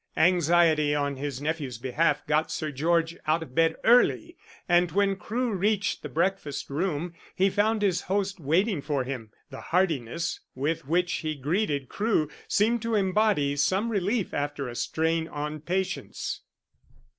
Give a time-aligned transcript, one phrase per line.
[0.17, 4.35] Anxiety on his nephew's behalf got Sir George out of bed early,
[4.67, 9.29] and when Crewe reached the breakfast room he found his host waiting for him.
[9.51, 15.27] The heartiness with which he greeted Crewe seemed to embody some relief after a strain
[15.27, 16.41] on patience.